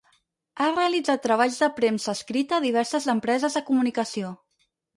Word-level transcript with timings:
Ha 0.63 0.69
realitzat 0.69 1.21
treballs 1.25 1.59
de 1.65 1.69
premsa 1.81 2.15
escrita 2.21 2.59
a 2.59 2.65
diverses 2.65 3.09
empreses 3.17 3.61
de 3.61 3.65
comunicació. 3.71 4.37